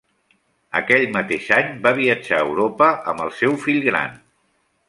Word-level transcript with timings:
Aquell 0.79 1.05
mateix 1.17 1.51
any 1.59 1.69
va 1.85 1.93
viatjar 2.01 2.39
a 2.41 2.47
Europa 2.49 2.91
amb 3.13 3.25
el 3.27 3.33
seu 3.43 3.57
fill 3.67 3.83
gran. 3.93 4.21